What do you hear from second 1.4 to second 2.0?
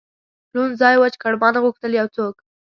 ما نه غوښتل